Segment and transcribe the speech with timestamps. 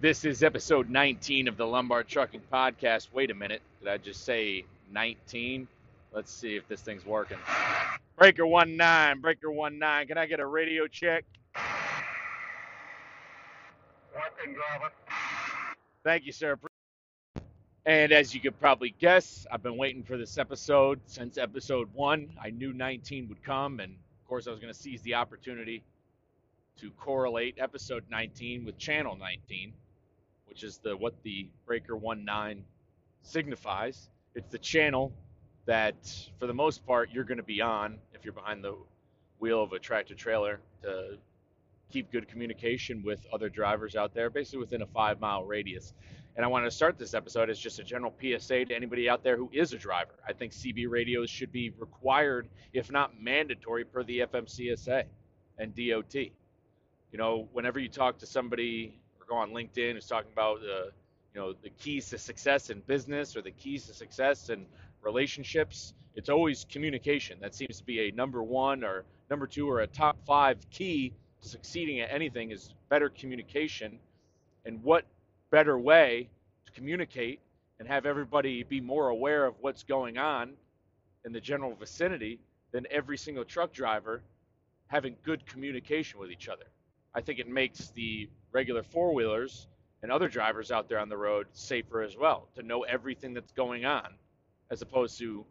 [0.00, 3.08] This is episode 19 of the Lombard Trucking Podcast.
[3.12, 3.62] Wait a minute.
[3.80, 5.66] Did I just say 19?
[6.12, 7.36] Let's see if this thing's working.
[8.16, 10.06] Breaker 1 9, Breaker 1 9.
[10.06, 11.24] Can I get a radio check?
[14.14, 14.92] Working, driver.
[16.04, 16.56] Thank you, sir.
[17.84, 22.30] And as you could probably guess, I've been waiting for this episode since episode one.
[22.40, 25.82] I knew 19 would come, and of course, I was going to seize the opportunity
[26.76, 29.72] to correlate episode 19 with channel 19,
[30.58, 32.64] which is the what the Breaker 19
[33.22, 34.08] signifies.
[34.34, 35.12] It's the channel
[35.66, 35.94] that,
[36.40, 38.74] for the most part, you're going to be on if you're behind the
[39.38, 41.16] wheel of a tractor trailer to
[41.92, 45.94] keep good communication with other drivers out there, basically within a five mile radius.
[46.34, 49.22] And I want to start this episode as just a general PSA to anybody out
[49.22, 50.14] there who is a driver.
[50.26, 55.04] I think CB radios should be required, if not mandatory, per the FMCSA
[55.56, 56.16] and DOT.
[56.16, 56.32] You
[57.12, 58.98] know, whenever you talk to somebody
[59.28, 60.90] go on LinkedIn who's talking about the,
[61.34, 64.66] you know, the keys to success in business or the keys to success in
[65.02, 67.38] relationships, it's always communication.
[67.40, 71.12] That seems to be a number one or number two or a top five key
[71.42, 73.98] to succeeding at anything is better communication.
[74.64, 75.04] And what
[75.50, 76.28] better way
[76.66, 77.40] to communicate
[77.78, 80.52] and have everybody be more aware of what's going on
[81.24, 82.40] in the general vicinity
[82.72, 84.22] than every single truck driver
[84.88, 86.64] having good communication with each other.
[87.14, 89.66] I think it makes the regular four wheelers
[90.02, 93.52] and other drivers out there on the road safer as well to know everything that's
[93.52, 94.14] going on
[94.70, 95.44] as opposed to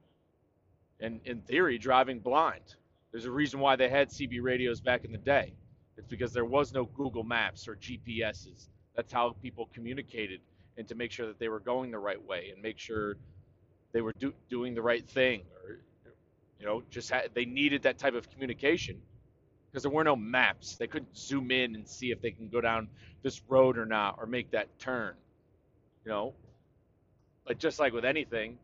[0.99, 2.75] in, in theory driving blind.
[3.11, 5.53] There's a reason why they had cb radios back in the day.
[5.97, 10.41] It's because there was no google maps or gps's that's how people communicated
[10.77, 13.17] and to make sure that they were going the right way and make sure
[13.91, 15.79] they were do, doing the right thing or
[16.59, 18.97] you know just had, they needed that type of communication
[19.77, 22.59] because there were no maps they couldn't zoom in and see if they can go
[22.59, 22.87] down
[23.21, 25.13] this road or not or make that turn
[26.03, 26.33] you know
[27.45, 28.57] but just like with anything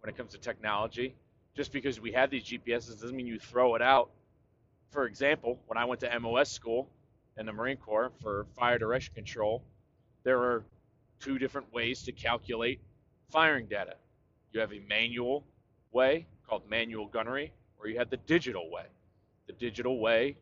[0.00, 1.14] when it comes to technology
[1.56, 4.10] just because we have these gps's doesn't mean you throw it out
[4.90, 6.88] for example when i went to mos school
[7.36, 9.64] in the marine corps for fire direction control
[10.22, 10.64] there are
[11.20, 12.80] two different ways to calculate
[13.30, 13.94] firing data.
[14.52, 15.44] You have a manual
[15.92, 18.86] way called manual gunnery, or you have the digital way.
[19.46, 20.36] The digital way,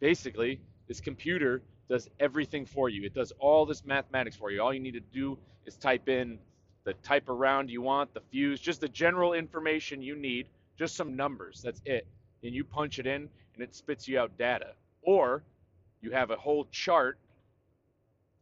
[0.00, 3.04] basically, this computer does everything for you.
[3.04, 4.62] It does all this mathematics for you.
[4.62, 6.38] All you need to do is type in
[6.84, 10.46] the type of round you want, the fuse, just the general information you need,
[10.78, 11.60] just some numbers.
[11.62, 12.06] That's it.
[12.42, 14.72] And you punch it in and it spits you out data.
[15.02, 15.42] Or
[16.00, 17.18] you have a whole chart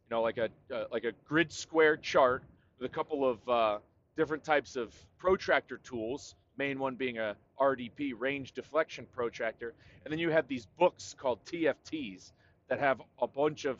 [0.08, 2.44] you know, like a uh, like a grid square chart
[2.78, 3.78] with a couple of uh,
[4.16, 6.34] different types of protractor tools.
[6.56, 9.74] Main one being a RDP range deflection protractor,
[10.04, 12.32] and then you have these books called TFTs
[12.68, 13.78] that have a bunch of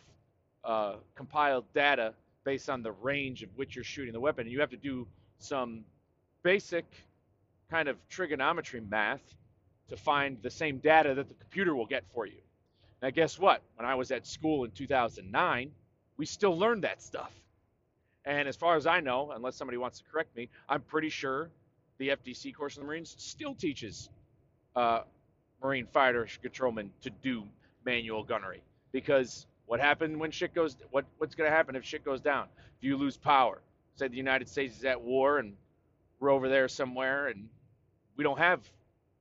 [0.65, 2.15] uh, compiled data
[2.45, 4.47] based on the range of which you're shooting the weapon.
[4.47, 5.07] And you have to do
[5.39, 5.85] some
[6.43, 6.85] basic
[7.71, 9.23] kind of trigonometry math
[9.89, 12.41] to find the same data that the computer will get for you.
[13.03, 13.63] Now, guess what?
[13.77, 15.71] When I was at school in 2009,
[16.17, 17.33] we still learned that stuff.
[18.25, 21.51] And as far as I know, unless somebody wants to correct me, I'm pretty sure
[21.99, 24.09] the FDC course of the Marines still teaches
[24.75, 25.01] uh,
[25.63, 27.45] Marine fire controlmen to do
[27.85, 28.63] manual gunnery.
[28.93, 32.47] Because what happened when shit goes, what what's going to happen if shit goes down?
[32.79, 33.61] If you lose power,
[33.95, 35.55] say the United States is at war and
[36.21, 37.49] we're over there somewhere and
[38.17, 38.61] we don't have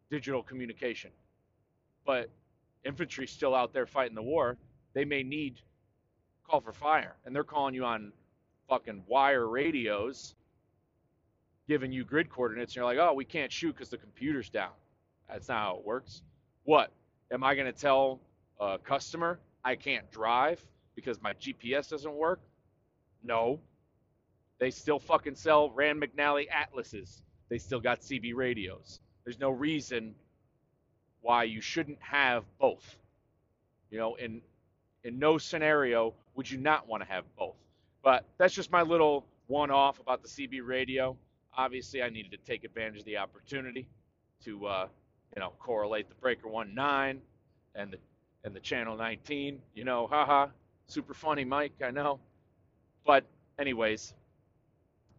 [0.09, 1.11] digital communication,
[2.05, 2.29] but
[2.83, 4.57] infantry's still out there fighting the war.
[4.93, 5.55] They may need
[6.47, 8.13] call for fire, and they're calling you on
[8.69, 10.35] fucking wire radios,
[11.67, 14.71] giving you grid coordinates, and you're like, oh, we can't shoot because the computer's down.
[15.29, 16.21] That's not how it works.
[16.63, 16.91] What?
[17.31, 18.19] Am I going to tell
[18.59, 20.61] a customer I can't drive
[20.95, 22.39] because my GPS doesn't work?
[23.23, 23.59] No.
[24.59, 27.21] They still fucking sell Rand McNally Atlases.
[27.49, 28.99] They still got CB radios.
[29.23, 30.15] There's no reason
[31.21, 32.97] why you shouldn't have both.
[33.89, 34.41] You know, in
[35.03, 37.55] in no scenario would you not want to have both.
[38.03, 41.15] But that's just my little one off about the CB radio.
[41.57, 43.87] Obviously, I needed to take advantage of the opportunity
[44.43, 44.87] to, uh,
[45.35, 47.21] you know, correlate the Breaker 19
[47.75, 47.97] and the
[48.43, 49.59] and the Channel 19.
[49.73, 50.47] You know, haha,
[50.87, 51.73] super funny, Mike.
[51.83, 52.19] I know.
[53.05, 53.25] But
[53.59, 54.13] anyways,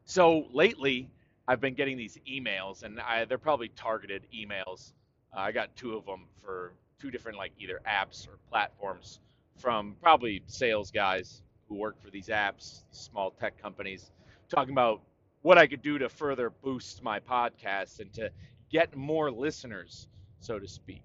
[0.05, 1.09] so lately
[1.49, 4.93] I've been getting these emails, and I, they're probably targeted emails.
[5.37, 9.21] Uh, I got two of them for two different like either apps or platforms
[9.56, 14.11] from probably sales guys who work for these apps, small tech companies,
[14.49, 15.03] talking about
[15.43, 18.31] what I could do to further boost my podcast and to
[18.71, 20.09] get more listeners,
[20.41, 21.03] so to speak.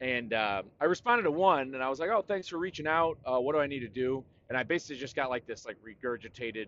[0.00, 3.18] And uh, I responded to one, and I was like, "Oh, thanks for reaching out.
[3.24, 5.76] Uh, what do I need to do?" and I basically just got like this like
[5.82, 6.66] regurgitated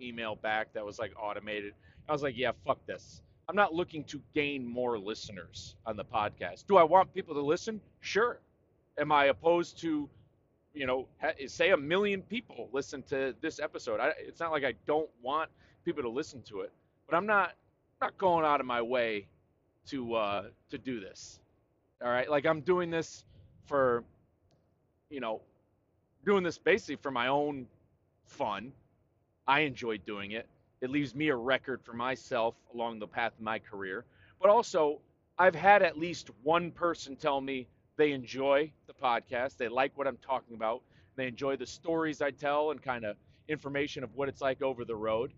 [0.00, 1.74] email back that was like automated.
[2.08, 3.22] I was like, yeah, fuck this.
[3.48, 6.66] I'm not looking to gain more listeners on the podcast.
[6.66, 7.80] Do I want people to listen?
[8.00, 8.40] Sure.
[8.98, 10.08] Am I opposed to,
[10.72, 11.06] you know,
[11.46, 14.00] say a million people listen to this episode?
[14.00, 15.50] I, it's not like I don't want
[15.84, 16.72] people to listen to it,
[17.08, 17.54] but I'm not
[18.00, 19.26] not going out of my way
[19.88, 21.40] to uh, to do this.
[22.02, 23.24] All right, like I'm doing this
[23.66, 24.04] for,
[25.10, 25.42] you know,
[26.24, 27.66] doing this basically for my own
[28.26, 28.72] fun.
[29.46, 30.48] I enjoy doing it.
[30.80, 34.04] It leaves me a record for myself along the path of my career.
[34.40, 35.00] But also,
[35.38, 37.66] I've had at least one person tell me
[37.96, 40.82] they enjoy the podcast, they like what I'm talking about,
[41.16, 43.16] they enjoy the stories I tell and kind of
[43.48, 45.32] information of what it's like over the road.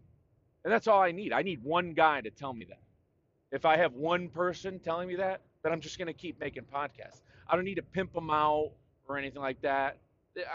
[0.65, 1.33] And that's all I need.
[1.33, 2.81] I need one guy to tell me that.
[3.51, 6.65] If I have one person telling me that, then I'm just going to keep making
[6.65, 7.23] podcasts.
[7.49, 8.71] I don't need to pimp them out
[9.09, 9.99] or anything like that.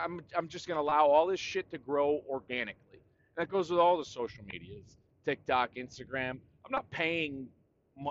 [0.04, 3.00] I'm, I'm just going to allow all this shit to grow organically.
[3.38, 6.40] That goes with all the social medias, TikTok, Instagram.
[6.66, 7.48] I'm not paying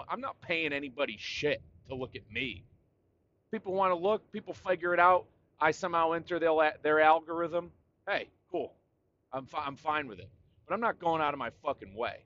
[0.08, 2.64] I'm not paying anybody shit to look at me.
[3.52, 5.26] People want to look, people figure it out.
[5.60, 7.70] I somehow enter their, their algorithm.
[8.08, 8.72] Hey, cool.
[9.32, 10.28] I'm, fi- I'm fine with it.
[10.66, 12.24] But I'm not going out of my fucking way.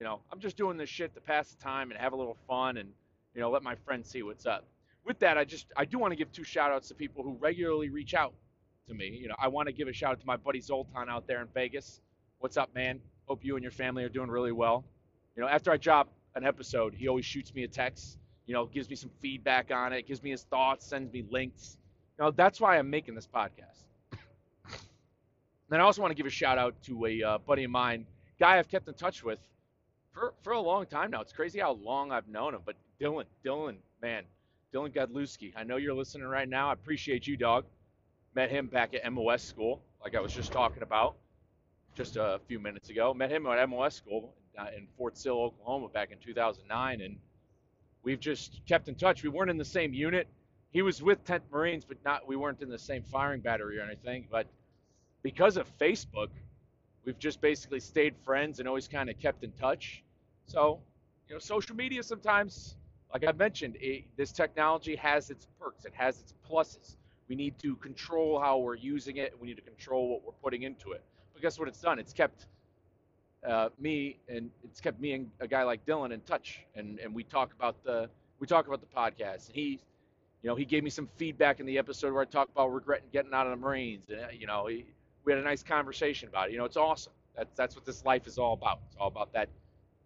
[0.00, 2.36] You know, I'm just doing this shit to pass the time and have a little
[2.46, 2.90] fun and,
[3.34, 4.64] you know, let my friends see what's up.
[5.04, 7.36] With that, I just, I do want to give two shout outs to people who
[7.40, 8.34] regularly reach out
[8.88, 9.08] to me.
[9.08, 11.40] You know, I want to give a shout out to my buddy Zoltan out there
[11.40, 12.00] in Vegas.
[12.40, 13.00] What's up, man?
[13.26, 14.84] Hope you and your family are doing really well.
[15.36, 18.66] You know, after I drop an episode, he always shoots me a text, you know,
[18.66, 21.76] gives me some feedback on it, gives me his thoughts, sends me links.
[22.18, 23.87] You know, that's why I'm making this podcast.
[25.68, 28.06] Then I also want to give a shout out to a uh, buddy of mine,
[28.38, 29.38] guy I've kept in touch with
[30.12, 31.20] for, for a long time now.
[31.20, 34.24] It's crazy how long I've known him, but Dylan, Dylan, man,
[34.72, 35.52] Dylan Godlewski.
[35.56, 36.70] I know you're listening right now.
[36.70, 37.64] I appreciate you, dog.
[38.34, 41.16] Met him back at MOS school, like I was just talking about
[41.94, 43.12] just a few minutes ago.
[43.14, 47.16] Met him at MOS school uh, in Fort Sill, Oklahoma, back in 2009, and
[48.02, 49.22] we've just kept in touch.
[49.22, 50.28] We weren't in the same unit.
[50.70, 53.82] He was with 10th Marines, but not we weren't in the same firing battery or
[53.82, 54.28] anything.
[54.30, 54.46] But
[55.22, 56.28] because of Facebook,
[57.04, 60.02] we've just basically stayed friends and always kind of kept in touch.
[60.46, 60.80] So,
[61.28, 62.76] you know, social media sometimes,
[63.12, 65.84] like I mentioned, it, this technology has its perks.
[65.84, 66.96] It has its pluses.
[67.28, 69.34] We need to control how we're using it.
[69.38, 71.02] We need to control what we're putting into it.
[71.32, 71.98] But guess what it's done?
[71.98, 72.46] It's kept
[73.46, 77.14] uh, me and it's kept me and a guy like Dylan in touch, and and
[77.14, 78.08] we talk about the
[78.40, 79.46] we talk about the podcast.
[79.48, 79.80] And he,
[80.42, 83.08] you know, he gave me some feedback in the episode where I talked about regretting
[83.12, 84.86] getting out of the Marines, and you know, he,
[85.28, 86.52] we had a nice conversation about it.
[86.52, 87.12] You know, it's awesome.
[87.36, 88.78] That's that's what this life is all about.
[88.86, 89.50] It's all about that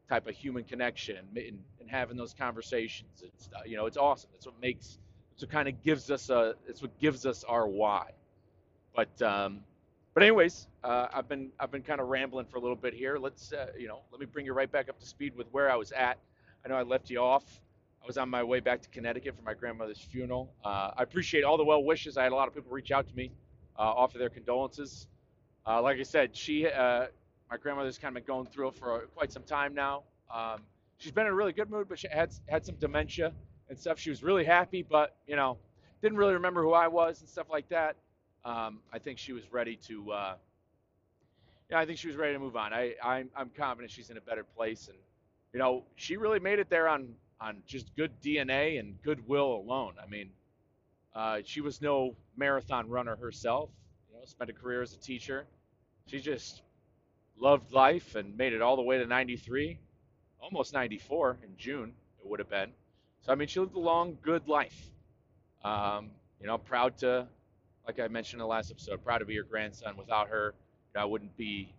[0.08, 3.62] type of human connection and, and, and having those conversations and stuff.
[3.64, 4.30] You know, it's awesome.
[4.32, 4.98] That's what makes.
[5.34, 6.56] It's what kind of gives us a.
[6.66, 8.10] It's what gives us our why.
[8.96, 9.60] But um,
[10.12, 13.16] but anyways, uh, I've been I've been kind of rambling for a little bit here.
[13.16, 15.70] Let's uh, you know let me bring you right back up to speed with where
[15.70, 16.18] I was at.
[16.64, 17.44] I know I left you off.
[18.02, 20.52] I was on my way back to Connecticut for my grandmother's funeral.
[20.64, 22.16] Uh, I appreciate all the well wishes.
[22.16, 23.41] I had a lot of people reach out to me, uh,
[23.80, 25.06] offer their condolences.
[25.66, 27.06] Uh, like I said, she uh,
[27.50, 30.02] my grandmother's kind of been going through it for quite some time now.
[30.32, 30.62] Um,
[30.98, 33.32] she's been in a really good mood, but she had had some dementia
[33.68, 33.98] and stuff.
[33.98, 35.58] She was really happy, but you know
[36.02, 37.96] didn't really remember who I was and stuff like that
[38.44, 40.12] um, I think she was ready to.
[40.12, 40.34] Uh,
[41.70, 42.72] yeah, I think she was ready to move on.
[42.72, 44.98] I, I'm, I'm confident she's in a better place, and
[45.52, 49.94] you know, she really made it there on on just good DNA and goodwill alone.
[50.02, 50.30] I mean,
[51.14, 53.70] uh, she was no marathon runner herself.
[54.10, 55.46] You know, spent a career as a teacher.
[56.06, 56.62] She just
[57.38, 59.78] loved life and made it all the way to 93,
[60.40, 61.92] almost 94 in June.
[62.20, 62.70] It would have been.
[63.22, 64.90] So I mean, she lived a long, good life.
[65.64, 67.28] Um, you know, proud to
[67.86, 69.96] like I mentioned in the last episode, proud to be your grandson.
[69.96, 70.54] Without her,
[70.94, 71.74] you know, I wouldn't be.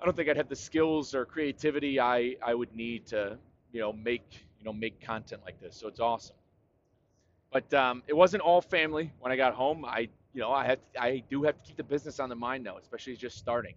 [0.00, 3.36] I don't think I'd have the skills or creativity I, I would need to,
[3.72, 4.24] you know, make
[4.58, 5.76] you know make content like this.
[5.76, 6.36] So it's awesome.
[7.52, 9.84] But um, it wasn't all family when I got home.
[9.84, 12.64] I you know I had I do have to keep the business on the mind
[12.64, 13.74] now, especially just starting.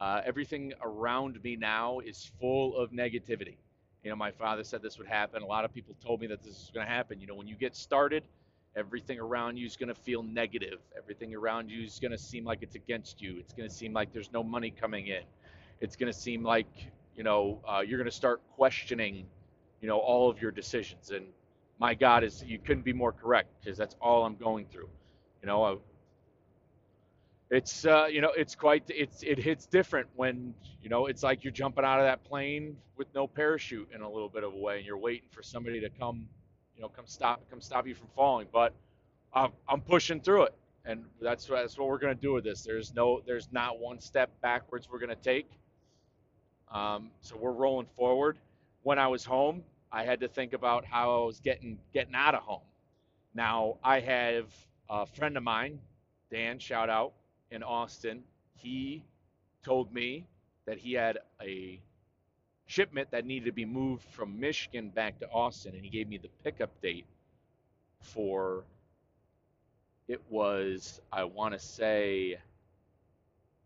[0.00, 3.56] Uh, everything around me now is full of negativity.
[4.02, 5.42] You know, my father said this would happen.
[5.42, 7.20] A lot of people told me that this is going to happen.
[7.20, 8.24] You know, when you get started,
[8.74, 10.78] Everything around you is going to feel negative.
[10.96, 13.36] Everything around you is going to seem like it's against you.
[13.38, 15.24] It's going to seem like there's no money coming in.
[15.82, 16.68] It's going to seem like,
[17.14, 19.26] you know, uh, you're going to start questioning,
[19.82, 21.10] you know, all of your decisions.
[21.10, 21.26] And
[21.78, 24.88] my God, is you couldn't be more correct because that's all I'm going through.
[25.42, 25.76] You know, uh,
[27.50, 31.44] it's uh, you know it's quite it's it hits different when you know it's like
[31.44, 34.56] you're jumping out of that plane with no parachute in a little bit of a
[34.56, 36.26] way and you're waiting for somebody to come
[36.76, 38.46] you know, come stop, come stop you from falling.
[38.52, 38.74] But
[39.32, 40.54] I'm, I'm pushing through it.
[40.84, 42.62] and that's what, that's what we're going to do with this.
[42.62, 45.50] There's no, there's not one step backwards we're going to take.
[46.72, 48.38] Um, so we're rolling forward.
[48.82, 49.62] When I was home,
[49.92, 52.62] I had to think about how I was getting getting out of home.
[53.34, 54.46] Now I have
[54.88, 55.78] a friend of mine,
[56.30, 57.12] Dan, shout out
[57.50, 58.22] in Austin.
[58.56, 59.04] He
[59.62, 60.26] told me
[60.66, 61.78] that he had a
[62.66, 66.16] shipment that needed to be moved from Michigan back to Austin, and he gave me
[66.16, 67.04] the pickup date
[68.00, 68.64] for
[70.08, 72.38] it was I want to say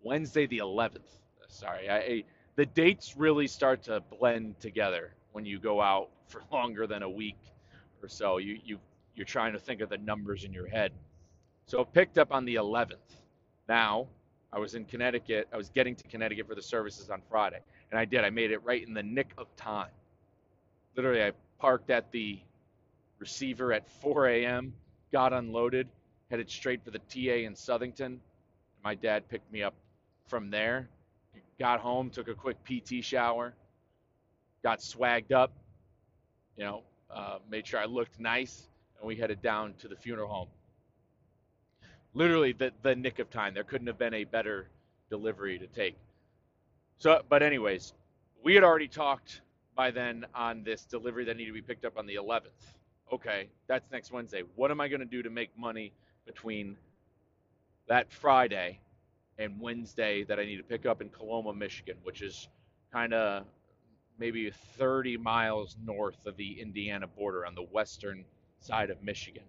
[0.03, 1.01] Wednesday the 11th.
[1.49, 2.25] Sorry, I,
[2.57, 7.11] the dates really start to blend together when you go out for longer than a
[7.11, 7.37] week
[8.03, 8.39] or so.
[8.39, 8.79] You you
[9.15, 10.93] you're trying to think of the numbers in your head.
[11.67, 12.97] So picked up on the 11th.
[13.69, 14.07] Now
[14.53, 15.47] I was in Connecticut.
[15.53, 18.25] I was getting to Connecticut for the services on Friday, and I did.
[18.25, 19.91] I made it right in the nick of time.
[20.97, 22.39] Literally, I parked at the
[23.19, 24.73] receiver at 4 a.m.,
[25.13, 25.89] got unloaded,
[26.31, 28.19] headed straight for the TA in Southington.
[28.83, 29.75] My dad picked me up
[30.29, 30.89] from there.
[31.59, 33.55] Got home, took a quick PT shower,
[34.63, 35.53] got swagged up,
[36.57, 40.29] you know, uh, made sure I looked nice, and we headed down to the funeral
[40.29, 40.49] home.
[42.15, 43.55] Literally the, the nick of time.
[43.55, 44.69] There couldn't have been a better
[45.11, 45.97] delivery to take.
[46.99, 47.93] So, but anyways,
[48.43, 49.43] we had already talked
[49.75, 52.75] by then on this delivery that needed to be picked up on the 11th.
[53.13, 54.43] Okay, that's next Wednesday.
[54.57, 55.93] What am I going to do to make money
[56.27, 56.77] between
[57.89, 58.81] that Friday
[59.39, 62.49] and Wednesday that I need to pick up in Coloma, Michigan, which is
[62.93, 63.45] kind of
[64.19, 68.25] maybe 30 miles north of the Indiana border on the western
[68.61, 69.43] side of Michigan.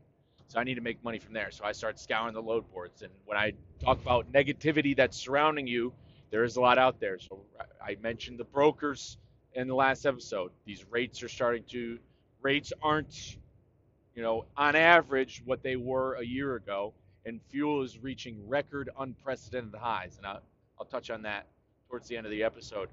[0.47, 1.51] So I need to make money from there.
[1.51, 3.01] So I start scouring the load boards.
[3.01, 5.93] And when I talk about negativity that's surrounding you,
[6.31, 7.19] there is a lot out there.
[7.19, 7.41] So
[7.85, 9.17] I mentioned the brokers
[9.53, 10.51] in the last episode.
[10.65, 11.99] These rates are starting to,
[12.41, 13.37] rates aren't
[14.17, 16.91] you know, on average, what they were a year ago,
[17.27, 20.17] and fuel is reaching record unprecedented highs.
[20.17, 20.41] And I'll,
[20.79, 21.45] I'll touch on that
[21.87, 22.89] towards the end of the episode.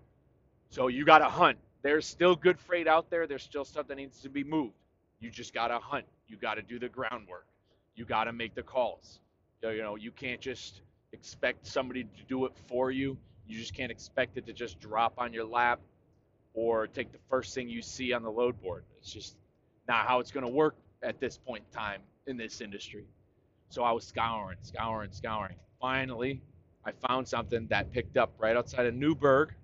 [0.71, 1.59] So you got to hunt.
[1.83, 3.27] There's still good freight out there.
[3.27, 4.75] There's still stuff that needs to be moved.
[5.21, 6.07] You just got to hunt.
[6.29, 7.47] You got to do the groundwork.
[7.95, 9.21] You got to make the calls.
[9.63, 13.17] You know, you can't just expect somebody to do it for you.
[13.47, 15.81] You just can't expect it to just drop on your lap
[16.55, 18.85] or take the first thing you see on the load board.
[18.99, 19.37] It's just
[19.89, 23.05] not how it's going to work at this point in time in this industry.
[23.69, 25.57] So I was scouring, scouring, scouring.
[25.81, 26.41] Finally,
[26.85, 29.55] I found something that picked up right outside of Newburgh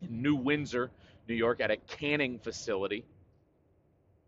[0.00, 0.90] New Windsor,
[1.28, 3.04] New York, at a canning facility.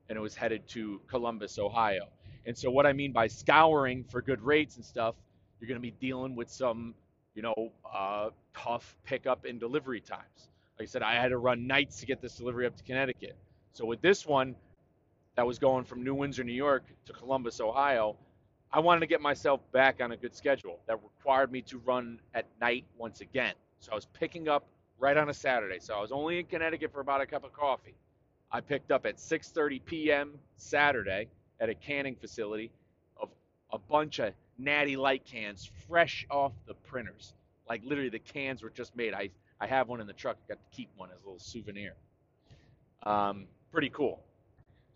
[0.09, 2.09] And it was headed to Columbus, Ohio.
[2.47, 5.15] And so, what I mean by scouring for good rates and stuff,
[5.61, 6.95] you're going to be dealing with some,
[7.35, 10.49] you know, uh, tough pickup and delivery times.
[10.79, 13.37] Like I said, I had to run nights to get this delivery up to Connecticut.
[13.73, 14.57] So, with this one,
[15.37, 18.17] that was going from New Windsor, New York to Columbus, Ohio,
[18.73, 22.21] I wanted to get myself back on a good schedule that required me to run
[22.35, 23.55] at night once again.
[23.81, 24.67] So I was picking up
[25.01, 25.79] right on a Saturday.
[25.81, 27.95] So I was only in Connecticut for about a cup of coffee.
[28.53, 30.39] I picked up at 6:30 p.m.
[30.57, 31.29] Saturday
[31.59, 32.71] at a canning facility
[33.21, 33.31] of
[33.73, 37.35] a bunch of natty light cans fresh off the printers.
[37.69, 39.15] Like literally the cans were just made.
[39.15, 39.31] I
[39.61, 40.37] I have one in the truck.
[40.45, 41.95] I got to keep one as a little souvenir.
[43.03, 44.21] Um, pretty cool.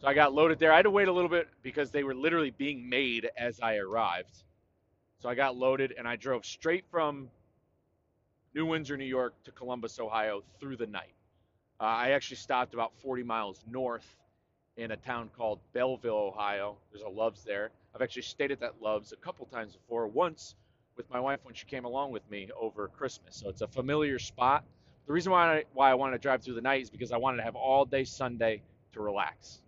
[0.01, 0.73] So I got loaded there.
[0.73, 3.77] I had to wait a little bit because they were literally being made as I
[3.77, 4.43] arrived.
[5.21, 7.29] So I got loaded and I drove straight from
[8.55, 11.15] New Windsor, New York to Columbus, Ohio through the night.
[11.81, 14.17] Uh, I actually stopped about 40 miles north
[14.77, 16.77] in a town called Bellville, Ohio.
[16.93, 17.71] There's a Love's there.
[17.95, 20.07] I've actually stayed at that Love's a couple times before.
[20.07, 20.55] Once
[20.97, 23.37] with my wife when she came along with me over Christmas.
[23.37, 24.65] So it's a familiar spot.
[25.07, 27.17] The reason why I, why I wanted to drive through the night is because I
[27.17, 29.61] wanted to have all day Sunday to relax.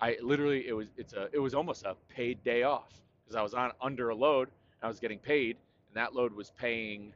[0.00, 2.88] I literally it was it's a it was almost a paid day off
[3.22, 5.56] because I was on under a load and I was getting paid
[5.88, 7.12] and that load was paying.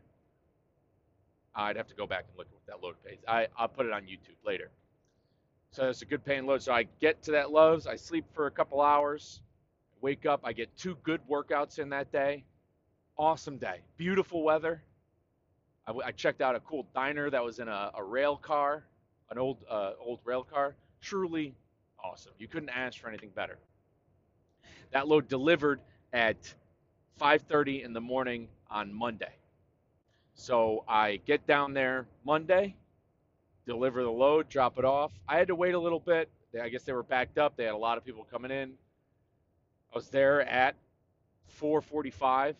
[1.54, 3.18] I'd have to go back and look at what that load pays.
[3.28, 4.70] I I'll put it on YouTube later.
[5.70, 6.62] So it's a good paying load.
[6.62, 9.40] So I get to that Love's, I sleep for a couple hours,
[10.00, 12.44] wake up, I get two good workouts in that day.
[13.18, 14.82] Awesome day, beautiful weather.
[15.86, 18.84] I, I checked out a cool diner that was in a, a rail car,
[19.30, 20.76] an old uh, old rail car.
[21.00, 21.54] Truly
[22.02, 22.32] awesome.
[22.38, 23.58] You couldn't ask for anything better.
[24.92, 25.80] That load delivered
[26.12, 26.54] at
[27.20, 29.34] 5:30 in the morning on Monday.
[30.34, 32.74] So I get down there Monday,
[33.66, 35.12] deliver the load, drop it off.
[35.28, 36.28] I had to wait a little bit.
[36.60, 37.56] I guess they were backed up.
[37.56, 38.74] They had a lot of people coming in.
[39.92, 40.76] I was there at
[41.60, 42.56] 4:45.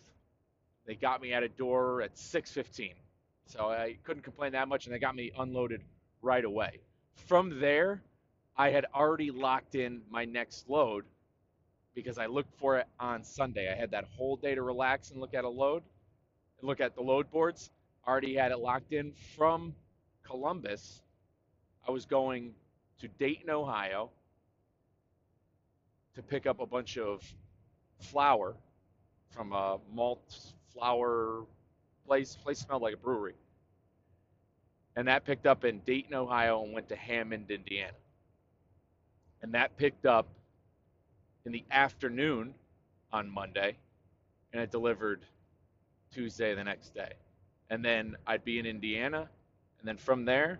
[0.85, 2.95] They got me at a door at 6:15.
[3.47, 5.83] So I couldn't complain that much and they got me unloaded
[6.21, 6.79] right away.
[7.27, 8.01] From there,
[8.57, 11.05] I had already locked in my next load
[11.93, 13.71] because I looked for it on Sunday.
[13.71, 15.83] I had that whole day to relax and look at a load
[16.59, 17.71] and look at the load boards.
[18.07, 19.73] Already had it locked in from
[20.23, 21.01] Columbus.
[21.87, 22.53] I was going
[22.99, 24.11] to Dayton, Ohio
[26.15, 27.21] to pick up a bunch of
[27.99, 28.55] flour
[29.31, 31.43] from a malt flour
[32.05, 32.35] place.
[32.35, 33.33] Place smelled like a brewery.
[34.95, 37.91] And that picked up in Dayton, Ohio and went to Hammond, Indiana.
[39.41, 40.27] And that picked up
[41.45, 42.53] in the afternoon
[43.11, 43.77] on Monday
[44.53, 45.21] and it delivered
[46.11, 47.13] Tuesday the next day.
[47.69, 49.29] And then I'd be in Indiana
[49.79, 50.59] and then from there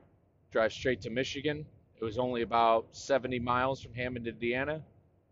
[0.52, 1.66] drive straight to Michigan.
[2.00, 4.84] It was only about 70 miles from Hammond, Indiana,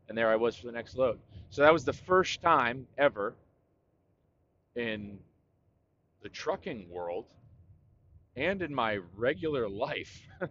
[0.08, 1.20] and there I was for the next load.
[1.50, 3.36] So that was the first time ever
[4.75, 5.20] in
[6.22, 7.25] the trucking world
[8.36, 10.27] and in my regular life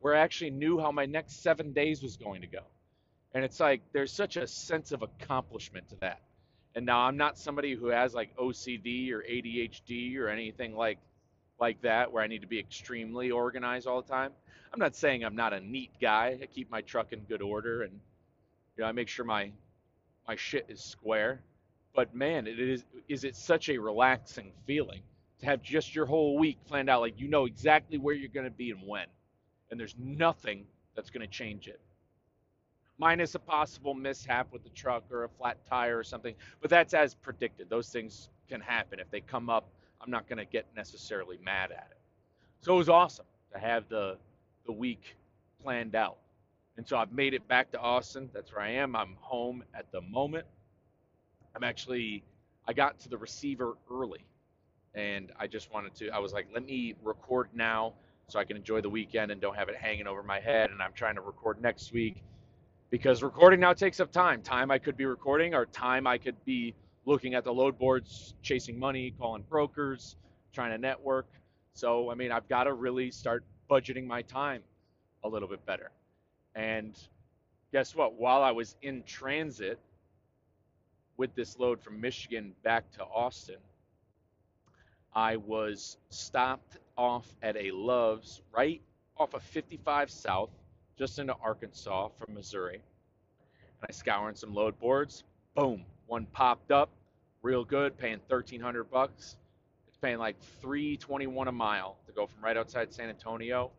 [0.00, 2.62] where I actually knew how my next seven days was going to go.
[3.34, 6.20] And it's like there's such a sense of accomplishment to that.
[6.78, 11.00] And now I'm not somebody who has like OCD or ADHD or anything like
[11.58, 14.30] like that where I need to be extremely organized all the time.
[14.72, 16.38] I'm not saying I'm not a neat guy.
[16.40, 17.94] I keep my truck in good order and
[18.76, 19.50] you know I make sure my
[20.28, 21.40] my shit is square.
[21.96, 25.02] But man, it is is it such a relaxing feeling
[25.40, 28.46] to have just your whole week planned out like you know exactly where you're going
[28.46, 29.06] to be and when.
[29.72, 31.80] And there's nothing that's going to change it.
[32.98, 36.94] Minus a possible mishap with the truck or a flat tire or something, but that's
[36.94, 37.70] as predicted.
[37.70, 38.98] Those things can happen.
[38.98, 41.98] If they come up, I'm not going to get necessarily mad at it.
[42.60, 44.18] So it was awesome to have the
[44.66, 45.16] the week
[45.62, 46.18] planned out.
[46.76, 48.30] And so I've made it back to Austin.
[48.32, 48.94] That's where I am.
[48.94, 50.46] I'm home at the moment.
[51.56, 52.24] I'm actually
[52.66, 54.24] I got to the receiver early
[54.94, 57.94] and I just wanted to I was like, let me record now
[58.28, 60.82] so I can enjoy the weekend and don't have it hanging over my head and
[60.82, 62.22] I'm trying to record next week
[62.90, 64.42] because recording now takes up time.
[64.42, 68.34] Time I could be recording or time I could be looking at the load boards,
[68.42, 70.16] chasing money, calling brokers,
[70.52, 71.26] trying to network.
[71.74, 74.62] So, I mean, I've got to really start budgeting my time
[75.24, 75.90] a little bit better.
[76.54, 76.98] And
[77.72, 78.14] guess what?
[78.14, 79.78] While I was in transit
[81.16, 83.58] with this load from Michigan back to Austin,
[85.14, 88.80] I was stopped off at a Love's right
[89.16, 90.50] off of 55 South,
[90.98, 92.74] just into Arkansas from Missouri.
[92.74, 95.24] And I scouring some load boards.
[95.54, 96.90] Boom, one popped up,
[97.42, 99.36] real good, paying 1,300 bucks.
[99.86, 103.70] It's paying like 321 a mile to go from right outside San Antonio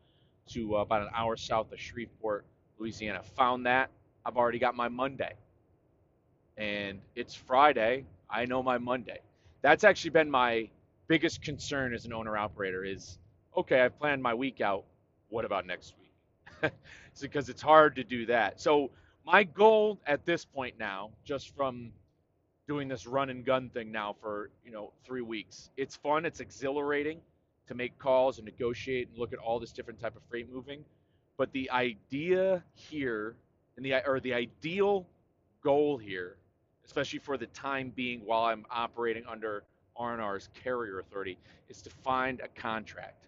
[0.50, 2.46] to uh, about an hour south of Shreveport,
[2.80, 3.22] Louisiana.
[3.36, 3.90] Found that.
[4.26, 5.34] I've already got my Monday.
[6.58, 8.06] And it's Friday.
[8.30, 9.20] I know my Monday.
[9.62, 10.70] That's actually been my
[11.08, 13.18] biggest concern as an owner operator is
[13.58, 14.86] okay, I've planned my week out.
[15.30, 15.99] What about next week?
[17.12, 18.60] it's because it's hard to do that.
[18.60, 18.92] So
[19.26, 21.92] my goal at this point now, just from
[22.68, 26.40] doing this run and gun thing now for you know three weeks, it's fun, it's
[26.40, 27.20] exhilarating
[27.68, 30.84] to make calls and negotiate and look at all this different type of freight moving.
[31.38, 33.36] But the idea here,
[33.78, 35.06] and the or the ideal
[35.64, 36.38] goal here,
[36.86, 39.64] especially for the time being, while I'm operating under
[39.96, 43.26] R&R's carrier authority is to find a contract.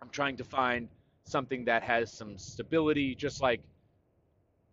[0.00, 0.88] I'm trying to find
[1.24, 3.60] something that has some stability, just like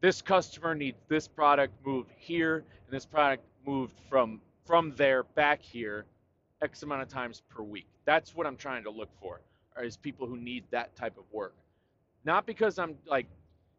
[0.01, 5.61] this customer needs this product moved here and this product moved from from there back
[5.61, 6.05] here
[6.61, 7.87] x amount of times per week.
[8.05, 9.41] That's what I'm trying to look for
[9.81, 11.55] is people who need that type of work.
[12.25, 13.27] Not because I'm like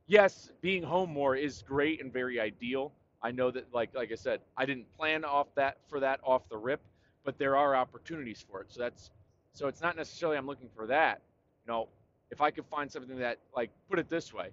[0.06, 4.16] yes, being home more is great and very ideal, I know that like like I
[4.16, 6.80] said, I didn't plan off that for that off the rip,
[7.24, 8.72] but there are opportunities for it.
[8.72, 9.10] So that's
[9.52, 11.22] so it's not necessarily I'm looking for that.
[11.66, 11.88] You know,
[12.32, 14.48] if I could find something that like put it this way,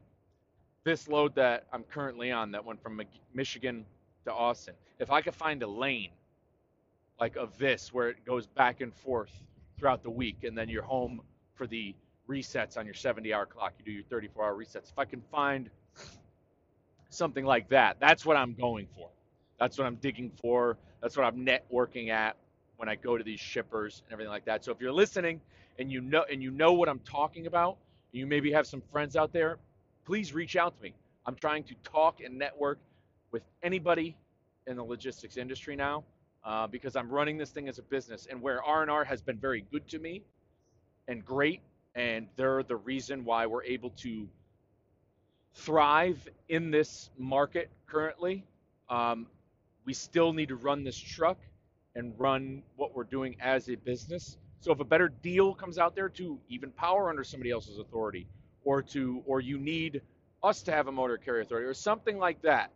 [0.83, 3.01] this load that I'm currently on that went from
[3.33, 3.85] Michigan
[4.25, 6.11] to Austin, if I could find a lane
[7.19, 9.31] like of this where it goes back and forth
[9.79, 11.21] throughout the week and then you're home
[11.55, 11.95] for the
[12.29, 14.91] resets on your 70 hour clock, you do your 34 hour resets.
[14.91, 15.69] If I can find
[17.09, 17.97] something like that.
[17.99, 19.09] That's what I'm going for.
[19.59, 20.77] That's what I'm digging for.
[21.01, 22.35] That's what I'm networking at
[22.77, 24.63] when I go to these shippers and everything like that.
[24.63, 25.41] So if you're listening
[25.79, 27.77] and you know and you know what I'm talking about,
[28.11, 29.57] you maybe have some friends out there,
[30.05, 30.93] please reach out to me.
[31.25, 32.79] I'm trying to talk and network
[33.31, 34.15] with anybody
[34.67, 36.03] in the logistics industry now
[36.43, 38.27] uh, because I'm running this thing as a business.
[38.29, 40.21] And where R&R has been very good to me
[41.07, 41.61] and great,
[41.95, 44.27] and they're the reason why we're able to
[45.55, 48.43] thrive in this market currently.
[48.89, 49.27] Um,
[49.85, 51.37] we still need to run this truck
[51.95, 54.37] and run what we're doing as a business.
[54.61, 58.27] So if a better deal comes out there to even power under somebody else's authority,
[58.63, 60.01] or to or you need
[60.43, 62.71] us to have a motor carrier authority or something like that,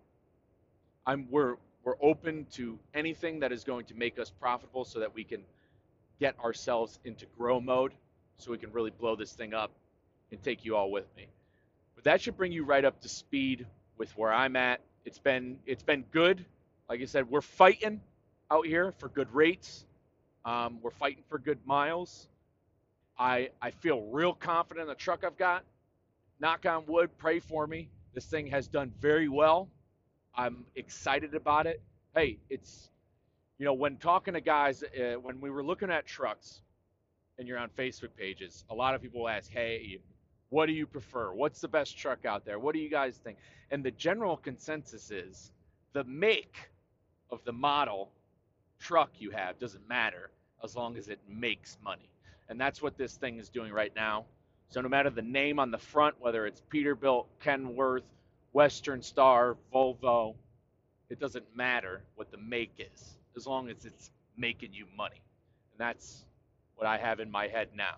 [1.05, 5.13] I'm we're we're open to anything that is going to make us profitable so that
[5.13, 5.41] we can
[6.19, 7.93] get ourselves into grow mode
[8.37, 9.71] so we can really blow this thing up
[10.31, 11.27] and take you all with me.
[11.95, 13.65] But that should bring you right up to speed
[13.97, 14.79] with where I'm at.
[15.05, 16.45] It's been it's been good.
[16.89, 18.01] Like I said, we're fighting
[18.49, 19.85] out here for good rates.
[20.45, 22.27] Um, we're fighting for good miles.
[23.17, 25.63] I I feel real confident in the truck I've got.
[26.39, 27.89] Knock on wood, pray for me.
[28.13, 29.69] This thing has done very well.
[30.35, 31.81] I'm excited about it.
[32.15, 32.89] Hey, it's
[33.57, 36.61] you know when talking to guys uh, when we were looking at trucks
[37.37, 39.99] and you're on Facebook pages, a lot of people ask, "Hey,
[40.49, 41.31] what do you prefer?
[41.33, 42.59] What's the best truck out there?
[42.59, 43.37] What do you guys think?"
[43.71, 45.51] And the general consensus is
[45.93, 46.55] the make
[47.31, 48.11] of the model
[48.83, 50.29] truck you have doesn't matter
[50.63, 52.09] as long as it makes money.
[52.49, 54.25] And that's what this thing is doing right now.
[54.69, 58.03] So no matter the name on the front, whether it's Peterbilt, Kenworth,
[58.51, 60.35] Western Star, Volvo,
[61.09, 65.21] it doesn't matter what the make is as long as it's making you money.
[65.71, 66.25] And that's
[66.75, 67.95] what I have in my head now.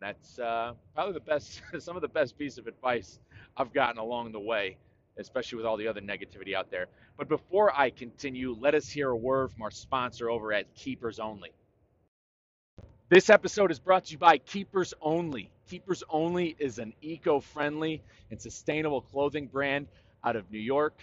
[0.00, 3.18] And that's uh, probably the best, some of the best piece of advice
[3.56, 4.78] I've gotten along the way,
[5.18, 6.86] especially with all the other negativity out there.
[7.16, 11.18] But before I continue, let us hear a word from our sponsor over at Keepers
[11.18, 11.52] Only.
[13.08, 15.50] This episode is brought to you by Keepers Only.
[15.68, 19.86] Keepers Only is an eco friendly and sustainable clothing brand
[20.24, 20.94] out of New York.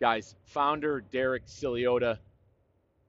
[0.00, 2.18] Guys, founder Derek Ciliota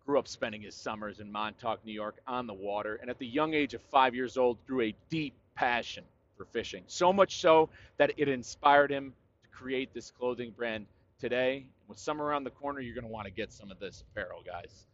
[0.06, 3.26] grew up spending his summers in Montauk, New York on the water, and at the
[3.26, 6.04] young age of five years old, grew a deep passion
[6.38, 6.84] for fishing.
[6.86, 9.14] So much so that it inspired him
[9.56, 10.86] create this clothing brand
[11.20, 11.66] today.
[11.88, 14.42] With summer around the corner, you're going to want to get some of this apparel,
[14.46, 14.86] guys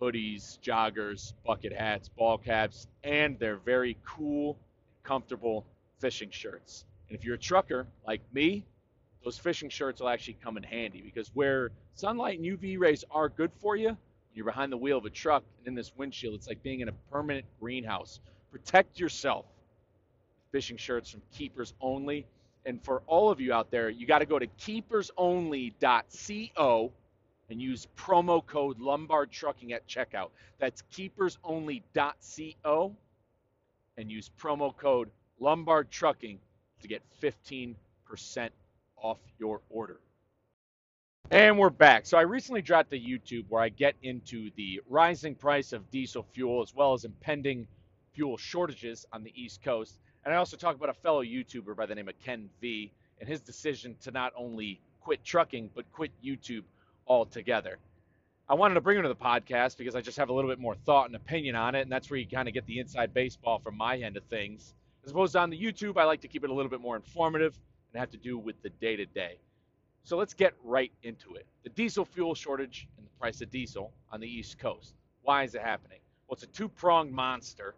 [0.00, 4.56] hoodies, joggers, bucket hats, ball caps, and they're very cool,
[5.02, 5.66] comfortable
[5.98, 6.84] fishing shirts.
[7.08, 8.64] And if you're a trucker like me,
[9.24, 13.28] those fishing shirts will actually come in handy because where sunlight and UV rays are
[13.28, 13.96] good for you,
[14.34, 16.88] you're behind the wheel of a truck and in this windshield, it's like being in
[16.88, 18.20] a permanent greenhouse.
[18.52, 19.46] Protect yourself.
[20.52, 22.24] Fishing shirts from Keepers Only.
[22.68, 26.92] And for all of you out there, you got to go to keepersonly.co
[27.48, 30.28] and use promo code Lombard Trucking at checkout.
[30.58, 32.96] That's keepersonly.co
[33.96, 35.08] and use promo code
[35.40, 36.38] Lombard Trucking
[36.82, 37.74] to get 15%
[38.98, 39.98] off your order.
[41.30, 42.04] And we're back.
[42.04, 46.26] So I recently dropped a YouTube where I get into the rising price of diesel
[46.34, 47.66] fuel as well as impending
[48.12, 49.98] fuel shortages on the East Coast.
[50.24, 53.28] And I also talk about a fellow YouTuber by the name of Ken V and
[53.28, 56.64] his decision to not only quit trucking but quit YouTube
[57.06, 57.78] altogether.
[58.50, 60.58] I wanted to bring him to the podcast because I just have a little bit
[60.58, 63.12] more thought and opinion on it, and that's where you kind of get the inside
[63.12, 64.74] baseball from my end of things.
[65.04, 66.96] As opposed to on the YouTube, I like to keep it a little bit more
[66.96, 67.58] informative
[67.92, 69.38] and have to do with the day to day.
[70.04, 71.46] So let's get right into it.
[71.62, 74.94] The diesel fuel shortage and the price of diesel on the East Coast.
[75.22, 75.98] Why is it happening?
[76.26, 77.74] Well, it's a two pronged monster.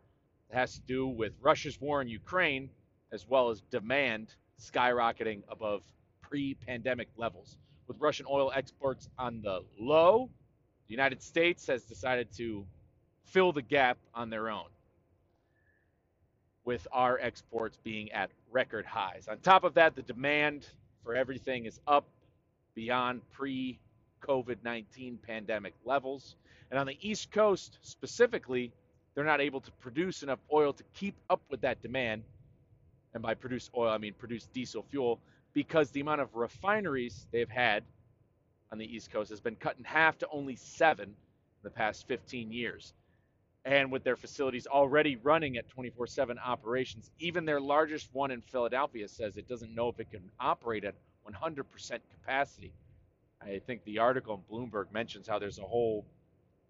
[0.53, 2.71] Has to do with Russia's war in Ukraine
[3.13, 5.83] as well as demand skyrocketing above
[6.23, 7.57] pre pandemic levels
[7.91, 10.31] with Russian oil exports on the low,
[10.87, 12.65] the United States has decided to
[13.25, 14.69] fill the gap on their own,
[16.65, 19.27] with our exports being at record highs.
[19.27, 20.69] On top of that, the demand
[21.03, 22.07] for everything is up
[22.77, 23.81] beyond pre
[24.23, 26.37] COVID 19 pandemic levels.
[26.71, 28.73] And on the East Coast specifically,
[29.21, 32.23] they're not able to produce enough oil to keep up with that demand.
[33.13, 35.21] And by produce oil, I mean produce diesel fuel
[35.53, 37.85] because the amount of refineries they've had
[38.73, 41.15] on the East Coast has been cut in half to only seven in
[41.63, 42.95] the past 15 years.
[43.67, 48.41] And with their facilities already running at 24 7 operations, even their largest one in
[48.41, 50.95] Philadelphia says it doesn't know if it can operate at
[51.31, 52.73] 100% capacity.
[53.43, 56.07] I think the article in Bloomberg mentions how there's a whole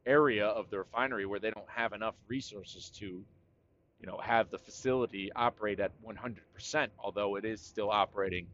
[0.07, 4.59] area of the refinery where they don't have enough resources to, you know, have the
[4.59, 8.47] facility operate at 100%, although it is still operating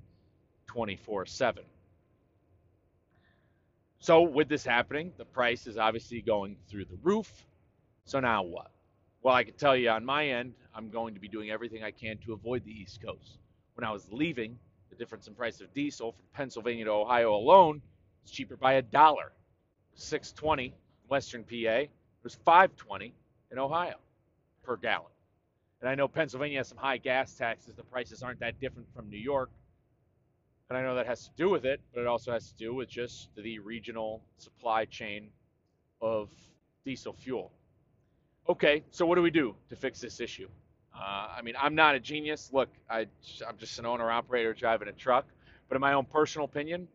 [0.66, 1.64] 24 7.
[3.98, 7.30] So, with this happening, the price is obviously going through the roof.
[8.04, 8.70] So, now what?
[9.22, 11.90] Well, I can tell you on my end, I'm going to be doing everything I
[11.90, 13.38] can to avoid the East Coast.
[13.74, 14.58] When I was leaving,
[14.90, 17.82] the difference in price of diesel from Pennsylvania to Ohio alone
[18.24, 19.32] is cheaper by a dollar.
[19.94, 20.74] 620
[21.08, 21.90] Western PA, it
[22.22, 23.14] was 520
[23.52, 23.96] in Ohio
[24.62, 25.10] per gallon.
[25.80, 27.74] And I know Pennsylvania has some high gas taxes.
[27.74, 29.50] The prices aren't that different from New York,
[30.68, 32.74] and I know that has to do with it, but it also has to do
[32.74, 35.28] with just the regional supply chain
[36.00, 36.28] of
[36.84, 37.52] diesel fuel.
[38.48, 40.48] Okay, so what do we do to fix this issue?
[40.94, 42.50] Uh, I mean, I'm not a genius.
[42.52, 43.06] Look, I,
[43.46, 45.26] I'm just an owner operator driving a truck.
[45.68, 46.88] But in my own personal opinion,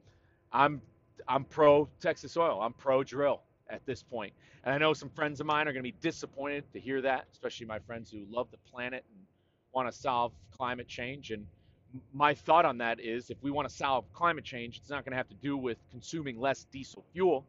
[0.51, 0.81] I'm
[1.27, 2.59] I'm pro Texas Oil.
[2.61, 3.41] I'm pro drill
[3.71, 4.33] at this point.
[4.63, 7.25] And I know some friends of mine are going to be disappointed to hear that,
[7.31, 9.25] especially my friends who love the planet and
[9.73, 11.31] want to solve climate change.
[11.31, 11.45] And
[12.13, 15.11] my thought on that is if we want to solve climate change, it's not going
[15.11, 17.45] to have to do with consuming less diesel fuel.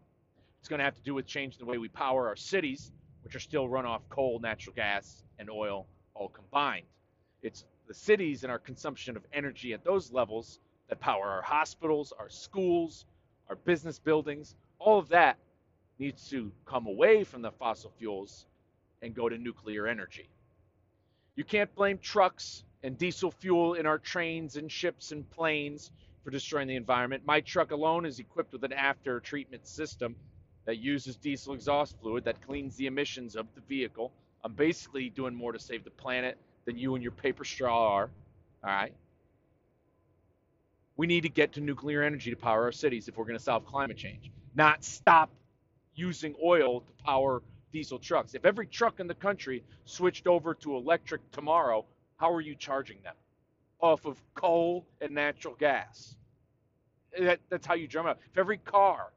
[0.61, 2.93] It's going to have to do with changing the way we power our cities,
[3.25, 6.87] which are still run off coal, natural gas, and oil all combined.
[7.43, 12.13] It's the cities and our consumption of energy at those levels that power our hospitals,
[12.19, 13.07] our schools,
[13.49, 14.55] our business buildings.
[14.79, 15.39] All of that
[16.03, 18.47] needs to come away from the fossil fuels
[19.03, 20.29] and go to nuclear energy.
[21.37, 25.93] You can't blame trucks and diesel fuel in our trains and ships and planes
[26.25, 27.23] for destroying the environment.
[27.25, 30.17] My truck alone is equipped with an after treatment system
[30.65, 34.13] that uses diesel exhaust fluid that cleans the emissions of the vehicle.
[34.45, 38.11] I'm basically doing more to save the planet than you and your paper straw are.
[38.65, 38.93] All right.
[40.97, 43.43] We need to get to nuclear energy to power our cities if we're going to
[43.43, 45.31] solve climate change, not stop
[46.03, 48.35] using oil to power diesel trucks.
[48.35, 51.85] If every truck in the country switched over to electric tomorrow,
[52.17, 53.15] how are you charging them?
[53.81, 56.17] Off of coal and natural gas.
[57.19, 58.19] That, that's how you drum up.
[58.33, 59.13] If every car,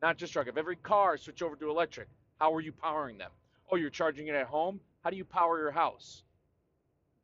[0.00, 2.08] not just truck, if every car switch over to electric,
[2.40, 3.30] how are you powering them?
[3.70, 4.80] Oh, you're charging it at home?
[5.02, 6.22] How do you power your house?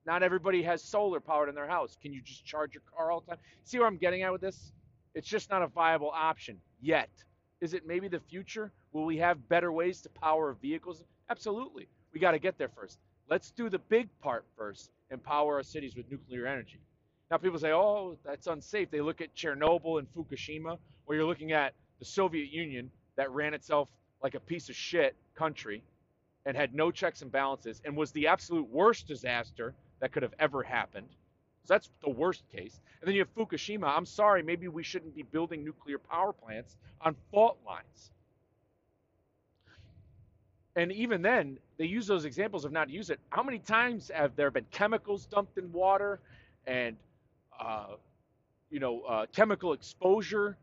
[0.04, 1.96] Not everybody has solar powered in their house.
[2.02, 3.38] Can you just charge your car all the time?
[3.64, 4.72] See where I'm getting at with this?
[5.14, 7.10] It's just not a viable option yet.
[7.60, 8.72] Is it maybe the future?
[8.92, 11.04] Will we have better ways to power vehicles?
[11.28, 11.88] Absolutely.
[12.12, 12.98] We got to get there first.
[13.28, 16.80] Let's do the big part first and power our cities with nuclear energy.
[17.30, 18.90] Now, people say, oh, that's unsafe.
[18.90, 23.54] They look at Chernobyl and Fukushima, where you're looking at the Soviet Union that ran
[23.54, 23.88] itself
[24.22, 25.82] like a piece of shit country
[26.46, 30.34] and had no checks and balances and was the absolute worst disaster that could have
[30.38, 31.08] ever happened.
[31.70, 32.80] So that's the worst case.
[33.00, 33.96] And then you have Fukushima.
[33.96, 38.10] I'm sorry, maybe we shouldn't be building nuclear power plants on fault lines.
[40.74, 43.20] And even then, they use those examples of not use it.
[43.28, 46.18] How many times have there been chemicals dumped in water
[46.66, 46.96] and,
[47.60, 47.94] uh,
[48.72, 50.56] you know, uh, chemical exposure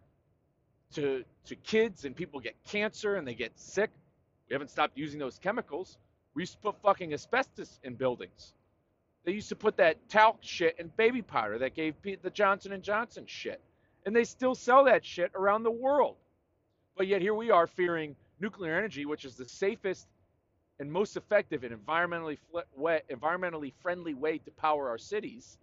[0.96, 3.91] to to kids and people get cancer and they get sick?
[4.50, 5.98] We haven't stopped using those chemicals.
[6.34, 8.52] We used to put fucking asbestos in buildings.
[9.28, 12.82] They used to put that talc shit in baby powder that gave the Johnson and
[12.82, 13.62] Johnson shit,
[14.06, 16.16] and they still sell that shit around the world.
[16.96, 20.08] But yet here we are fearing nuclear energy, which is the safest
[20.80, 22.38] and most effective and environmentally
[22.78, 25.58] way, environmentally friendly way to power our cities,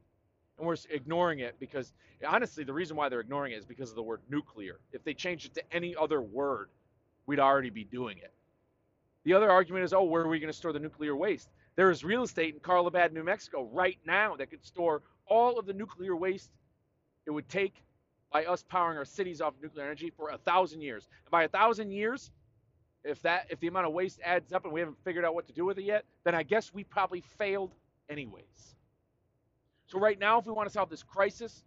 [0.59, 1.94] and we're ignoring it because
[2.29, 4.79] honestly, the reason why they're ignoring it is because of the word nuclear.
[4.92, 6.68] If they changed it to any other word,
[7.24, 8.35] we'd already be doing it.
[9.24, 11.48] The other argument is, oh, where are we going to store the nuclear waste?
[11.76, 15.66] There is real estate in Carlsbad, New Mexico right now that could store all of
[15.66, 16.50] the nuclear waste
[17.26, 17.74] it would take
[18.32, 21.08] by us powering our cities off nuclear energy for a thousand years.
[21.24, 22.30] And by a thousand years,
[23.02, 25.46] if that if the amount of waste adds up and we haven't figured out what
[25.46, 27.72] to do with it yet, then I guess we probably failed
[28.08, 28.74] anyways.
[29.87, 31.64] So right now, if we want to solve this crisis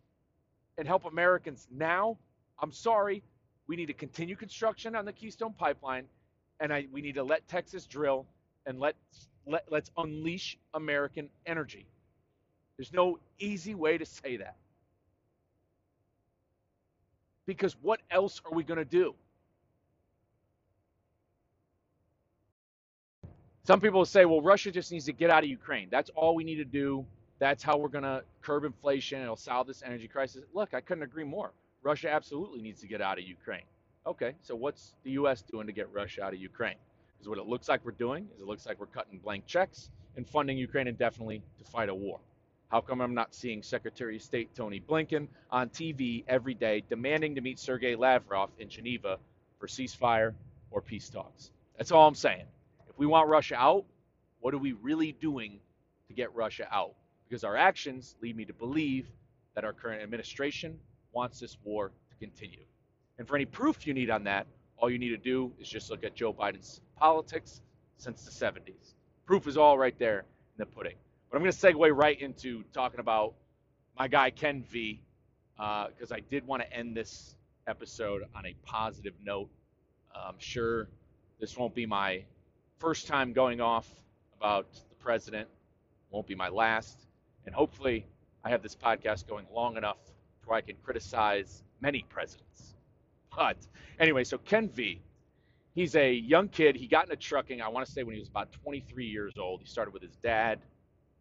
[0.78, 2.18] and help Americans now,
[2.60, 3.24] I'm sorry,
[3.68, 6.06] we need to continue construction on the Keystone Pipeline,
[6.60, 8.26] and I, we need to let Texas drill
[8.66, 8.96] and let
[9.48, 11.86] let, let's unleash American energy.
[12.78, 14.56] There's no easy way to say that.
[17.46, 19.16] Because what else are we going to do?
[23.64, 25.88] Some people say, well, Russia just needs to get out of Ukraine.
[25.92, 27.06] That's all we need to do.
[27.40, 29.22] That's how we're going to curb inflation.
[29.22, 30.44] It'll solve this energy crisis.
[30.54, 31.52] Look, I couldn't agree more.
[31.84, 33.64] Russia absolutely needs to get out of Ukraine.
[34.06, 35.42] Okay, so what's the U.S.
[35.42, 36.78] doing to get Russia out of Ukraine?
[37.22, 38.28] Is what it looks like we're doing.
[38.36, 41.96] Is it looks like we're cutting blank checks and funding Ukraine indefinitely to fight a
[41.96, 42.20] war.
[42.70, 47.36] How come I'm not seeing Secretary of State Tony Blinken on TV every day demanding
[47.36, 49.20] to meet Sergei Lavrov in Geneva
[49.58, 50.34] for ceasefire
[50.72, 51.52] or peace talks?
[51.78, 52.46] That's all I'm saying.
[52.90, 53.86] If we want Russia out,
[54.42, 55.60] what are we really doing
[56.08, 56.94] to get Russia out?
[57.30, 59.08] Because our actions lead me to believe
[59.56, 60.78] that our current administration
[61.14, 62.66] wants this war to continue.
[63.18, 64.46] And for any proof you need on that,
[64.78, 67.62] all you need to do is just look at Joe Biden's politics
[67.98, 68.94] since the 70s.
[69.26, 70.26] Proof is all right there in
[70.58, 70.96] the pudding.
[71.30, 73.34] But I'm going to segue right into talking about
[73.98, 75.02] my guy Ken V,
[75.56, 77.36] because uh, I did want to end this
[77.68, 79.50] episode on a positive note.
[80.16, 80.88] I'm sure
[81.40, 82.24] this won't be my
[82.80, 83.88] first time going off
[84.40, 85.48] about the president,
[86.12, 86.98] won't be my last,
[87.46, 88.06] and hopefully
[88.44, 89.98] I have this podcast going long enough
[90.46, 92.76] where I can criticize many presidents.
[93.36, 93.58] But
[94.00, 95.02] anyway, so Ken V,
[95.78, 96.76] he's a young kid.
[96.76, 99.62] He got into trucking, I want to say, when he was about 23 years old.
[99.62, 100.60] He started with his dad.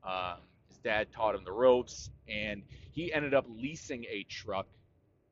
[0.02, 0.38] Um,
[0.68, 4.66] his dad taught him the ropes, and he ended up leasing a truck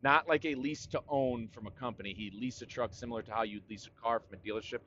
[0.02, 2.12] not like a lease to own from a company.
[2.14, 4.80] He leased a truck similar to how you lease a car from a dealership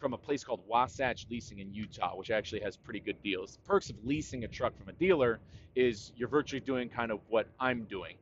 [0.00, 3.52] from a place called Wasatch Leasing in Utah, which actually has pretty good deals.
[3.52, 5.38] The perks of leasing a truck from a dealer
[5.76, 8.16] is you're virtually doing kind of what I'm doing,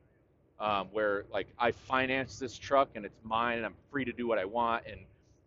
[0.59, 4.27] um, where like I finance this truck and it's mine and I'm free to do
[4.27, 4.99] what I want and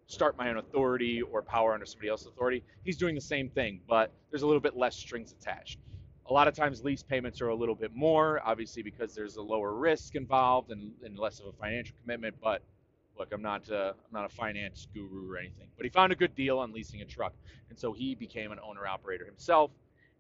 [0.07, 2.63] start my own authority or power under somebody else's authority.
[2.85, 5.79] He's doing the same thing, but there's a little bit less strings attached.
[6.29, 9.43] A lot of times lease payments are a little bit more, obviously because there's a
[9.43, 12.63] lower risk involved and, and less of a financial commitment, but
[13.19, 16.17] look, I'm not uh, I'm not a finance guru or anything, but he found a
[16.17, 17.33] good deal on leasing a truck,
[17.71, 19.71] and so he became an owner operator himself.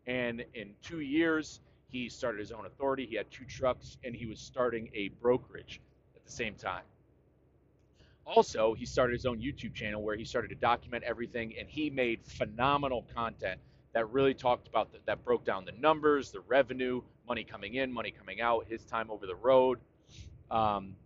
[0.07, 3.07] And in two years, he started his own authority.
[3.07, 5.81] He had two trucks, and he was starting a brokerage
[6.15, 6.85] at the same time.
[8.27, 11.89] Also, he started his own YouTube channel where he started to document everything, and he
[11.91, 13.61] made phenomenal content
[13.93, 17.91] that really talked about the, that broke down the numbers, the revenue, money coming in,
[17.93, 19.79] money coming out, his time over the road.
[20.51, 20.97] Um,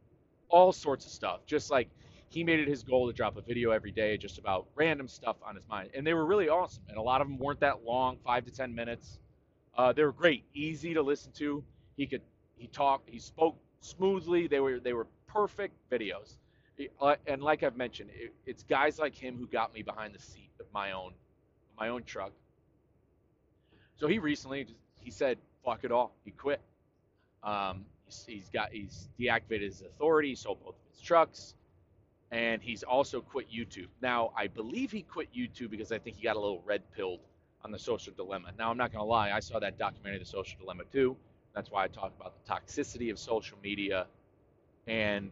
[0.48, 1.46] all sorts of stuff.
[1.46, 1.88] Just like
[2.28, 5.36] he made it his goal to drop a video every day just about random stuff
[5.46, 5.90] on his mind.
[5.94, 6.82] And they were really awesome.
[6.88, 9.18] And a lot of them weren't that long, five to 10 minutes.
[9.76, 11.62] Uh, they were great, easy to listen to.
[11.96, 12.22] He could,
[12.56, 14.46] he talked, he spoke smoothly.
[14.46, 16.36] They were, they were perfect videos.
[17.00, 20.18] Uh, and like I've mentioned, it, it's guys like him who got me behind the
[20.18, 21.12] seat of my own,
[21.78, 22.32] my own truck.
[23.96, 24.66] So he recently,
[24.96, 26.12] he said, fuck it all.
[26.24, 26.60] He quit.
[27.42, 27.84] Um,
[28.26, 31.54] he's got he's deactivated his authority, sold both of his trucks,
[32.30, 33.88] and he's also quit YouTube.
[34.02, 37.20] Now I believe he quit YouTube because I think he got a little red pilled
[37.64, 38.50] on the social dilemma.
[38.58, 41.16] Now I'm not gonna lie, I saw that documentary, The Social Dilemma too.
[41.54, 44.06] That's why I talk about the toxicity of social media
[44.86, 45.30] and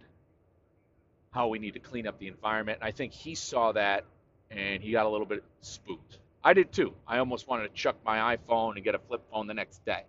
[1.31, 2.79] how we need to clean up the environment.
[2.81, 4.05] And I think he saw that
[4.51, 6.19] and he got a little bit spooked.
[6.43, 6.95] I did too.
[7.07, 10.05] I almost wanted to chuck my iPhone and get a flip phone the next day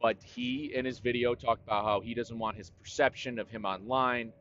[0.00, 3.64] but he in his video talked about how he doesn't want his perception of him
[3.64, 4.32] online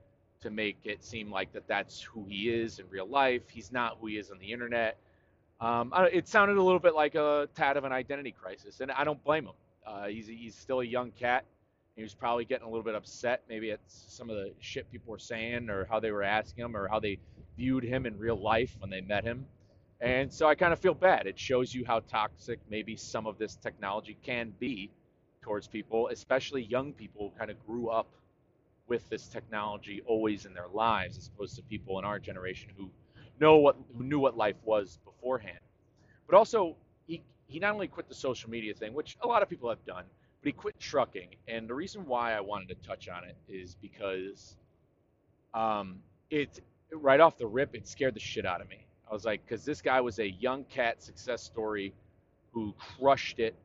[0.41, 3.97] to make it seem like that that's who he is in real life he's not
[3.99, 4.97] who he is on the internet
[5.62, 9.04] um, it sounded a little bit like a tad of an identity crisis and i
[9.04, 9.54] don't blame him
[9.88, 11.45] uh, he's, he's still a young cat
[11.95, 15.12] he was probably getting a little bit upset maybe at some of the shit people
[15.12, 17.17] were saying or how they were asking him or how they
[17.58, 19.45] viewed him in real life when they met him
[20.01, 23.38] and so i kind of feel bad it shows you how toxic maybe some of
[23.38, 24.91] this technology can be
[25.45, 28.08] towards people, especially young people who kind of grew up
[28.88, 32.89] with this technology always in their lives, as opposed to people in our generation who
[33.39, 35.60] know what who knew what life was beforehand.
[36.27, 39.49] But also, he he not only quit the social media thing, which a lot of
[39.49, 40.05] people have done,
[40.45, 41.29] but he quit trucking.
[41.47, 44.55] And the reason why I wanted to touch on it is because
[45.55, 45.97] um,
[46.29, 46.60] it
[46.93, 48.86] right off the rip, it scared the shit out of me.
[49.10, 51.95] I was like, because this guy was a young cat success story
[52.51, 53.55] who crushed it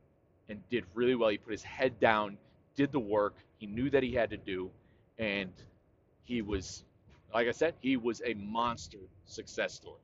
[0.49, 1.29] and did really well.
[1.29, 2.39] He put his head down,
[2.75, 4.71] did the work he knew that he had to do,
[5.19, 5.51] and
[6.23, 6.83] he was,
[7.31, 10.01] like I said, he was a monster success story.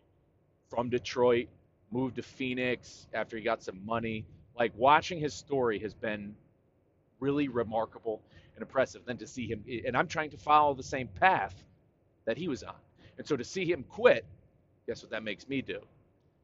[0.70, 1.48] From Detroit,
[1.90, 4.26] moved to Phoenix after he got some money.
[4.56, 6.36] Like watching his story has been
[7.20, 8.22] really remarkable
[8.56, 9.06] and impressive.
[9.06, 11.56] than to see him, and I'm trying to follow the same path
[12.26, 12.76] that he was on.
[13.18, 14.26] And so to see him quit,
[14.86, 15.80] guess what that makes me do?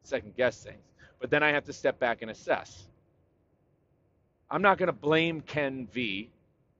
[0.03, 0.83] Second guess things.
[1.19, 2.87] But then I have to step back and assess.
[4.49, 6.29] I'm not going to blame Ken V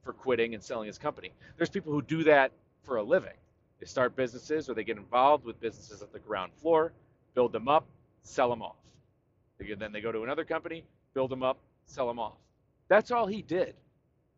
[0.03, 1.31] for quitting and selling his company.
[1.57, 2.51] There's people who do that
[2.83, 3.33] for a living.
[3.79, 6.93] They start businesses or they get involved with businesses at the ground floor,
[7.33, 7.85] build them up,
[8.21, 8.75] sell them off.
[9.59, 12.42] Then they go to another company, build them up, sell them off.
[12.93, 13.73] That's all he did.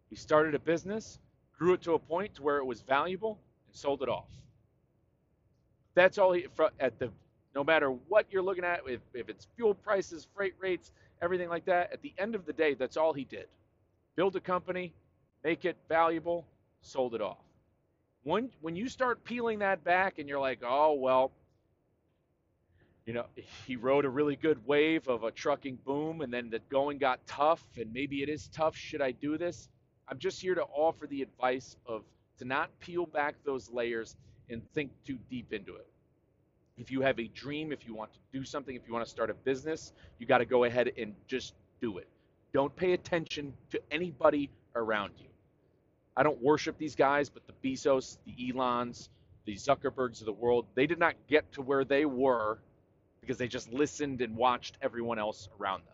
[0.10, 1.20] He started a business,
[1.60, 3.38] grew it to a point to where it was valuable,
[3.68, 4.30] and sold it off.
[5.94, 6.48] That's all he
[6.80, 7.12] at the
[7.54, 11.66] no matter what you're looking at, if, if it's fuel prices, freight rates, everything like
[11.66, 11.92] that.
[11.92, 13.48] At the end of the day, that's all he did.
[14.16, 14.94] Build a company,
[15.44, 16.48] make it valuable,
[16.80, 17.44] sold it off.
[18.24, 21.34] When when you start peeling that back and you're like, "Oh, well,
[23.06, 23.26] you know,
[23.68, 27.26] he rode a really good wave of a trucking boom and then the going got
[27.28, 28.76] tough and maybe it is tough.
[28.76, 29.70] Should I do this?
[30.08, 32.04] I'm just here to offer the advice of
[32.40, 34.16] to not peel back those layers
[34.50, 35.88] and think too deep into it.
[36.78, 39.10] If you have a dream, if you want to do something, if you want to
[39.10, 42.08] start a business, you got to go ahead and just do it.
[42.54, 45.28] Don't pay attention to anybody around you.
[46.18, 49.10] I don't worship these guys, but the Bezos, the Elons,
[49.46, 52.60] the Zuckerbergs of the world, they did not get to where they were
[53.26, 55.94] because they just listened and watched everyone else around them.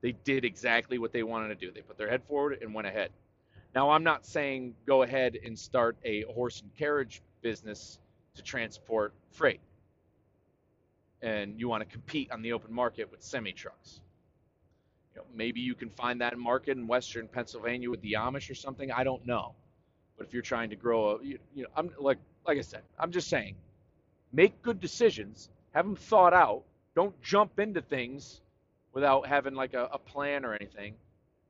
[0.00, 1.72] They did exactly what they wanted to do.
[1.72, 3.10] They put their head forward and went ahead.
[3.74, 7.98] Now, I'm not saying go ahead and start a horse and carriage business
[8.36, 9.60] to transport freight.
[11.20, 14.00] And you want to compete on the open market with semi trucks.
[15.14, 18.54] You know, maybe you can find that market in western Pennsylvania with the Amish or
[18.54, 18.92] something.
[18.92, 19.54] I don't know.
[20.16, 22.82] But if you're trying to grow a, you, you know, I'm like, like I said,
[22.98, 23.56] I'm just saying,
[24.32, 26.64] make good decisions, have them thought out.
[26.94, 28.40] Don't jump into things
[28.92, 30.94] without having like a, a plan or anything.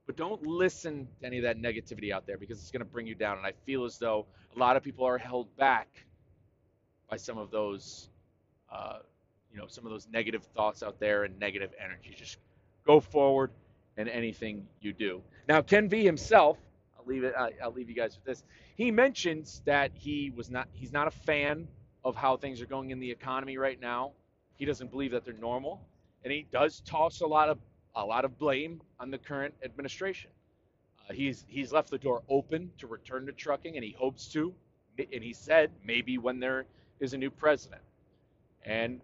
[0.07, 3.07] But don't listen to any of that negativity out there because it's going to bring
[3.07, 3.37] you down.
[3.37, 5.89] And I feel as though a lot of people are held back
[7.11, 8.09] by some of those,
[8.73, 8.99] uh,
[9.53, 12.15] you know, some of those negative thoughts out there and negative energy.
[12.17, 12.39] Just
[12.87, 13.51] go forward
[13.99, 15.21] in anything you do.
[15.49, 16.59] Now, Ken V himself,
[16.99, 17.35] I'll leave it.
[17.63, 18.45] I'll leave you guys with this.
[18.77, 20.69] He mentions that he was not.
[20.73, 21.69] He's not a fan
[22.09, 24.13] of how things are going in the economy right now.
[24.57, 25.81] He doesn't believe that they're normal,
[26.25, 27.59] and he does toss a lot of
[27.95, 30.31] a lot of blame on the current administration.
[31.09, 34.55] Uh, he's he's left the door open to return to trucking, and he hopes to.
[34.99, 36.67] And he said maybe when there
[37.01, 37.83] is a new president.
[38.65, 39.01] And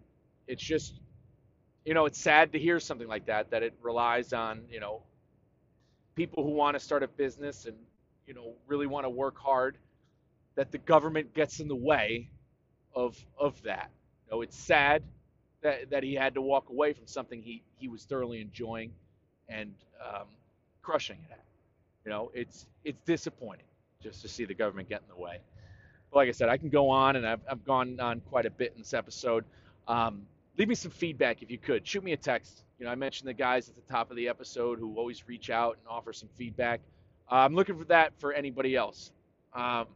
[0.47, 0.99] it's just,
[1.85, 3.51] you know, it's sad to hear something like that.
[3.51, 5.03] That it relies on you know
[6.15, 7.77] people who want to start a business and
[8.27, 9.77] you know really want to work hard.
[10.55, 12.29] That the government gets in the way
[12.95, 13.91] of of that.
[14.25, 15.03] You know, it's sad
[15.61, 18.91] that, that he had to walk away from something he, he was thoroughly enjoying
[19.49, 20.27] and um,
[20.81, 21.43] crushing it at.
[22.05, 23.65] You know, it's it's disappointing
[24.01, 25.39] just to see the government get in the way.
[26.11, 28.51] But like I said, I can go on, and I've, I've gone on quite a
[28.51, 29.43] bit in this episode.
[29.87, 30.27] Um,
[30.57, 31.87] leave me some feedback if you could.
[31.87, 32.63] Shoot me a text.
[32.77, 35.49] You know, I mentioned the guys at the top of the episode who always reach
[35.49, 36.81] out and offer some feedback.
[37.31, 39.11] Uh, I'm looking for that for anybody else.
[39.53, 39.87] Um,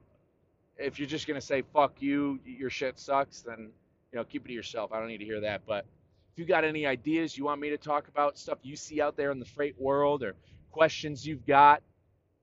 [0.80, 3.72] if you're just gonna say "fuck you," your shit sucks, then
[4.12, 4.92] you know, keep it to yourself.
[4.92, 5.62] I don't need to hear that.
[5.68, 5.86] But
[6.34, 9.16] if you got any ideas you want me to talk about, stuff you see out
[9.18, 10.36] there in the freight world or
[10.72, 11.84] questions you've got,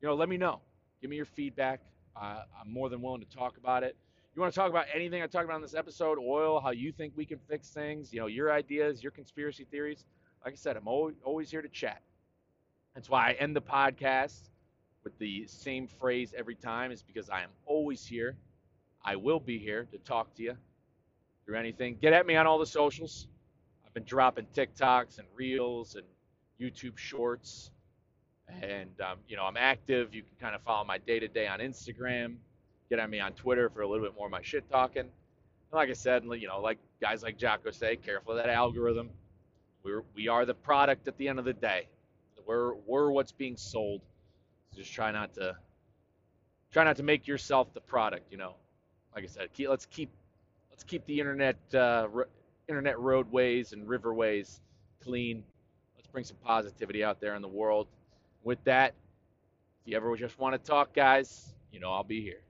[0.00, 0.60] you know, let me know.
[1.00, 1.80] Give me your feedback.
[2.14, 3.96] Uh, I'm more than willing to talk about it.
[4.34, 6.92] You want to talk about anything I talked about in this episode, oil, how you
[6.92, 10.04] think we can fix things, you know, your ideas, your conspiracy theories.
[10.44, 12.02] Like I said, I'm always, always here to chat.
[12.94, 14.50] That's why I end the podcast
[15.06, 18.34] with the same phrase every time, is because I am always here.
[19.04, 20.56] I will be here to talk to you
[21.44, 23.28] through anything, get at me on all the socials.
[23.86, 26.04] I've been dropping TikToks and Reels and
[26.60, 27.70] YouTube Shorts,
[28.60, 30.12] and um, you know I'm active.
[30.12, 32.34] You can kind of follow my day to day on Instagram.
[32.90, 35.02] Get at me on Twitter for a little bit more of my shit talking.
[35.02, 35.10] And
[35.72, 39.10] like I said, you know, like guys like Jocko say, careful of that algorithm.
[39.84, 41.86] We're we are the product at the end of the day.
[42.44, 44.00] We're we're what's being sold.
[44.76, 45.56] Just try not to
[46.72, 48.30] try not to make yourself the product.
[48.30, 48.54] You know,
[49.14, 50.10] like I said, keep, let's keep
[50.70, 52.08] let's keep the internet uh,
[52.68, 54.60] internet roadways and riverways
[55.02, 55.42] clean.
[55.96, 57.88] Let's bring some positivity out there in the world.
[58.44, 58.94] With that,
[59.82, 62.45] if you ever just want to talk, guys, you know I'll be here.